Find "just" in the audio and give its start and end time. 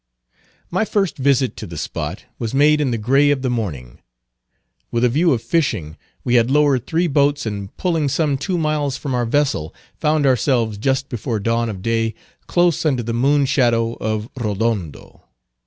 10.79-11.07